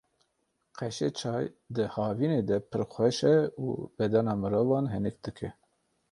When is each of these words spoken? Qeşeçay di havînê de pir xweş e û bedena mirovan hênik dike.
Qeşeçay 0.77 1.45
di 1.75 1.83
havînê 1.93 2.41
de 2.49 2.57
pir 2.69 2.81
xweş 2.93 3.19
e 3.33 3.35
û 3.63 3.65
bedena 3.97 4.33
mirovan 4.41 4.85
hênik 4.93 5.17
dike. 5.25 5.49